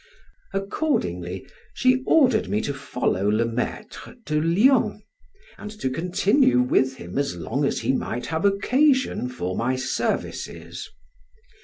[0.51, 1.45] Accordingly
[1.75, 4.99] she ordered me to follow Le Maitre to Lyons,
[5.59, 10.89] and to continue with him as long as he might have occasion for my services.